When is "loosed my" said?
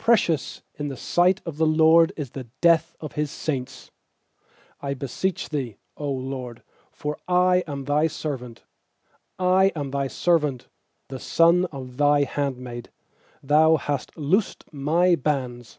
14.16-15.14